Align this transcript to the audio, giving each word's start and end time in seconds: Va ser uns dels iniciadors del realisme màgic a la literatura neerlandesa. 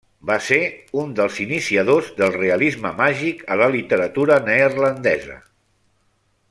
Va 0.27 0.35
ser 0.43 0.55
uns 1.01 1.11
dels 1.19 1.35
iniciadors 1.43 2.09
del 2.21 2.33
realisme 2.37 2.93
màgic 3.03 3.45
a 3.57 3.61
la 3.63 3.69
literatura 3.77 4.41
neerlandesa. 4.49 5.41